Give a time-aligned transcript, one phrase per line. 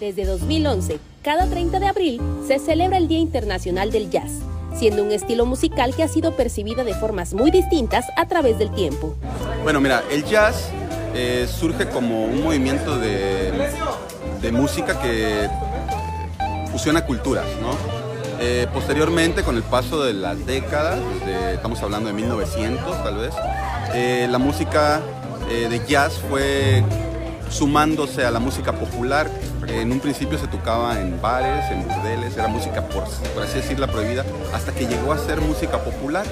[0.00, 4.30] Desde 2011, cada 30 de abril se celebra el Día Internacional del Jazz,
[4.78, 8.72] siendo un estilo musical que ha sido percibida de formas muy distintas a través del
[8.72, 9.16] tiempo.
[9.64, 10.68] Bueno, mira, el jazz
[11.16, 13.72] eh, surge como un movimiento de,
[14.52, 15.48] música que
[16.70, 17.72] fusiona culturas, ¿no?
[18.40, 21.00] Eh, posteriormente, con el paso de las décadas,
[21.52, 23.34] estamos hablando de 1900 tal vez,
[23.94, 25.00] eh, la música
[25.48, 26.84] de jazz fue
[27.50, 29.30] sumándose a la música popular.
[29.66, 33.04] En un principio se tocaba en bares, en burdeles, era música por,
[33.34, 36.24] por así decirla prohibida, hasta que llegó a ser música popular.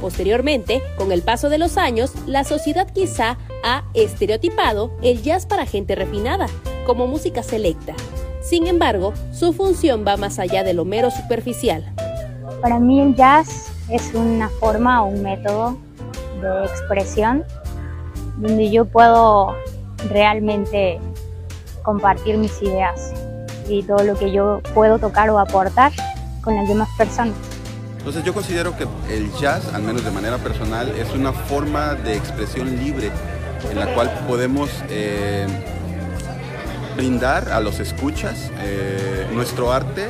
[0.00, 5.64] Posteriormente, con el paso de los años, la sociedad quizá ha estereotipado el jazz para
[5.64, 6.48] gente refinada,
[6.86, 7.94] como música selecta.
[8.40, 11.84] Sin embargo, su función va más allá de lo mero superficial.
[12.60, 15.78] Para mí el jazz es una forma o un método
[16.40, 17.44] de expresión
[18.38, 19.54] donde yo puedo
[20.10, 20.98] realmente
[21.82, 23.12] compartir mis ideas
[23.68, 25.92] y todo lo que yo puedo tocar o aportar
[26.42, 27.34] con las demás personas.
[27.98, 32.16] Entonces yo considero que el jazz, al menos de manera personal, es una forma de
[32.16, 33.12] expresión libre
[33.70, 35.46] en la cual podemos eh,
[36.96, 40.08] brindar a los escuchas eh, nuestro arte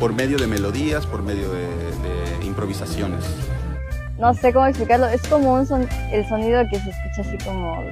[0.00, 1.68] por medio de melodías, por medio de,
[2.44, 3.24] improvisaciones.
[4.18, 7.84] No sé cómo explicarlo, es como un el sonido que se escucha así como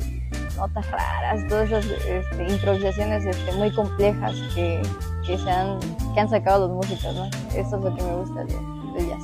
[0.56, 4.82] notas raras, todas esas este, improvisaciones este, muy complejas que,
[5.26, 5.78] que, se han,
[6.14, 7.26] que han sacado los músicos, ¿no?
[7.54, 9.22] Eso es lo que me gusta del, jazz.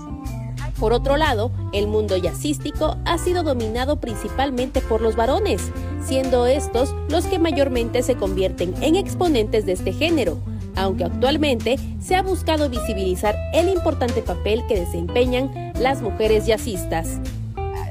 [0.78, 5.70] Por otro lado, el mundo jazzístico ha sido dominado principalmente por los varones,
[6.04, 10.38] siendo estos los que mayormente se convierten en exponentes de este género,
[10.74, 17.20] aunque actualmente se ha buscado visibilizar el importante papel que desempeñan las mujeres jazzistas.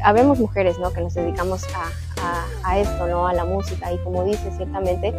[0.04, 0.92] Habemos mujeres ¿no?
[0.92, 1.92] que nos dedicamos a,
[2.80, 3.28] esto, ¿no?
[3.28, 3.92] a la música.
[3.92, 5.14] Y como dice, ciertamente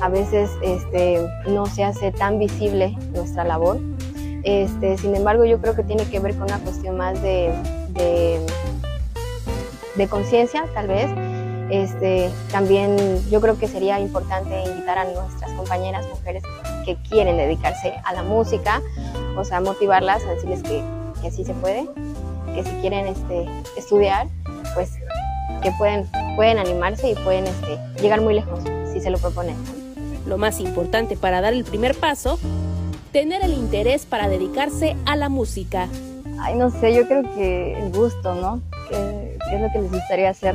[0.00, 3.78] a veces este, no se hace tan visible nuestra labor.
[4.44, 7.52] Este, sin embargo, yo creo que tiene que ver con una cuestión más de,
[9.96, 11.08] de, conciencia, tal vez.
[11.70, 12.96] Este, también
[13.30, 16.42] yo creo que sería importante invitar a nuestras compañeras mujeres
[16.84, 18.82] que quieren dedicarse a la música,
[19.36, 20.82] o sea, motivarlas a decirles que,
[21.22, 21.88] que sí se puede,
[22.54, 24.26] que si quieren este, estudiar,
[24.74, 24.90] pues
[25.62, 28.60] que pueden, pueden animarse y pueden este, llegar muy lejos
[28.92, 29.56] si se lo proponen.
[30.26, 32.38] Lo más importante para dar el primer paso,
[33.12, 35.88] tener el interés para dedicarse a la música.
[36.40, 38.60] Ay, no sé, yo creo que el gusto, ¿no?
[38.88, 40.54] ¿Qué, es lo que les gustaría hacer?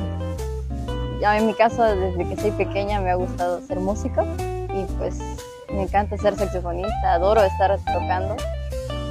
[1.22, 4.24] Ya en mi caso, desde que soy pequeña me ha gustado ser músico
[4.74, 5.18] y pues
[5.74, 8.36] me encanta ser saxofonista, adoro estar tocando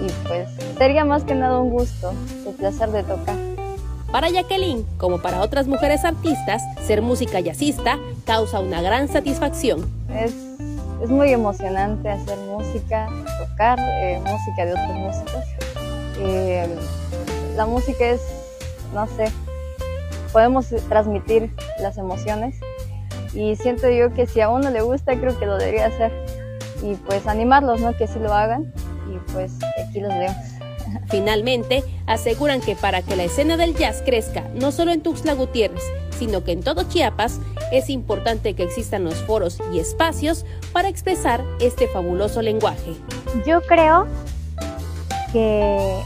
[0.03, 2.13] y pues sería más que nada un gusto,
[2.47, 3.46] el placer de tocar.
[4.17, 9.85] Para Jacqueline, como para otras mujeres artistas, ser música jazzista causa una gran satisfacción.
[10.11, 10.33] Es,
[11.11, 15.45] muy emocionante hacer música, tocar eh, música de otros músicos.
[16.19, 16.67] Eh,
[17.57, 18.23] la música es,
[18.95, 19.31] no sé,
[20.33, 22.57] podemos transmitir las emociones
[23.35, 26.11] y siento yo que si a uno le gusta, creo que lo debería hacer.
[26.83, 27.95] Y pues animarlos, ¿no?
[27.95, 28.73] Que sí lo hagan
[29.13, 29.53] y pues
[29.87, 30.56] aquí los vemos.
[31.09, 35.83] Finalmente, aseguran que para que la escena del jazz crezca no solo en Tuxtla Gutiérrez,
[36.19, 37.41] sino que en todo Chiapas,
[37.73, 42.95] es importante que existan los foros y espacios para expresar este fabuloso lenguaje.
[43.47, 44.07] Yo creo
[45.33, 46.01] que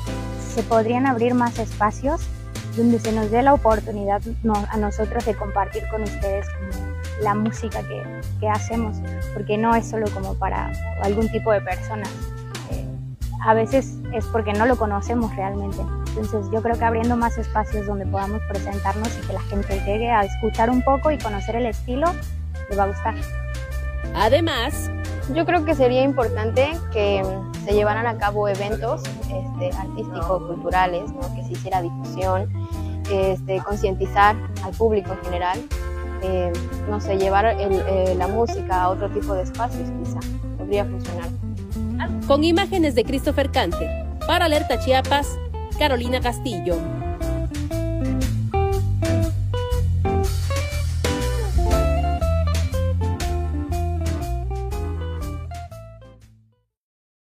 [0.54, 2.22] se podrían abrir más espacios
[2.76, 4.22] donde se nos dé la oportunidad
[4.70, 6.46] a nosotros de compartir con ustedes
[7.20, 8.02] la música que,
[8.40, 8.96] que hacemos,
[9.34, 12.08] porque no es solo como para algún tipo de personas
[13.42, 15.80] a veces es porque no lo conocemos realmente.
[16.08, 20.10] Entonces yo creo que abriendo más espacios donde podamos presentarnos y que la gente llegue
[20.10, 22.06] a escuchar un poco y conocer el estilo,
[22.68, 23.14] les va a gustar.
[24.14, 24.90] Además,
[25.34, 27.22] yo creo que sería importante que
[27.64, 32.48] se llevaran a cabo eventos este, artísticos, culturales, que se hiciera difusión,
[33.10, 35.58] este, concientizar al público en general,
[36.22, 36.52] eh,
[36.88, 40.20] no sé, llevar eh, la música a otro tipo de espacios quizá,
[40.58, 41.28] podría funcionar
[42.26, 43.88] con imágenes de Christopher Canter.
[44.26, 45.38] Para Alerta Chiapas,
[45.78, 46.99] Carolina Castillo.